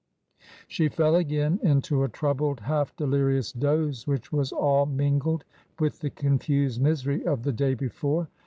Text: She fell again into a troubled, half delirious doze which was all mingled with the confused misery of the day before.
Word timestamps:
She 0.67 0.87
fell 0.89 1.15
again 1.15 1.59
into 1.61 2.03
a 2.03 2.09
troubled, 2.09 2.61
half 2.61 2.95
delirious 2.95 3.51
doze 3.51 4.07
which 4.07 4.31
was 4.33 4.51
all 4.51 4.87
mingled 4.87 5.43
with 5.79 5.99
the 5.99 6.09
confused 6.09 6.81
misery 6.81 7.23
of 7.23 7.43
the 7.43 7.53
day 7.53 7.75
before. 7.75 8.27